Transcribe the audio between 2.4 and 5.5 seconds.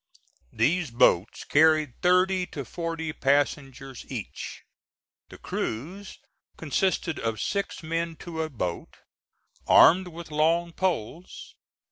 to forty passengers each. The